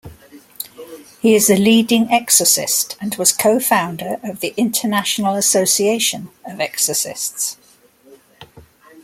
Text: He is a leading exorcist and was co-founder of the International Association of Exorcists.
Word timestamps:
He 1.19 1.35
is 1.35 1.47
a 1.47 1.55
leading 1.55 2.11
exorcist 2.11 2.97
and 2.99 3.13
was 3.17 3.31
co-founder 3.31 4.19
of 4.23 4.39
the 4.39 4.51
International 4.57 5.35
Association 5.35 6.29
of 6.43 6.59
Exorcists. 6.59 7.55